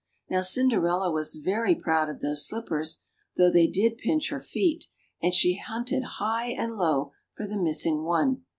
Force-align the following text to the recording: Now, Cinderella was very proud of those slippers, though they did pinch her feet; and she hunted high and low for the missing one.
Now, 0.31 0.41
Cinderella 0.41 1.11
was 1.11 1.35
very 1.35 1.75
proud 1.75 2.09
of 2.09 2.21
those 2.21 2.47
slippers, 2.47 3.03
though 3.37 3.51
they 3.51 3.67
did 3.67 3.99
pinch 3.99 4.29
her 4.29 4.39
feet; 4.39 4.85
and 5.21 5.31
she 5.31 5.57
hunted 5.59 6.03
high 6.17 6.47
and 6.47 6.75
low 6.75 7.11
for 7.35 7.45
the 7.45 7.55
missing 7.61 8.01
one. 8.01 8.41